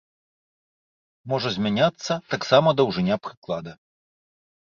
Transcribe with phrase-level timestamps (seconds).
[1.33, 3.71] Можа змяняцца таксама даўжыня прыклада.